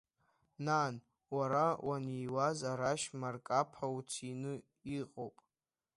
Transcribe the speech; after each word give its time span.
Нан, 0.65 0.95
уара 1.35 1.65
уаниуаз 1.87 2.59
арашь 2.71 3.07
марқаԥа 3.19 3.85
уцины 3.97 4.53
иҟоуп. 4.99 5.35